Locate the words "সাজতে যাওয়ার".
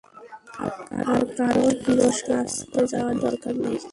2.19-3.15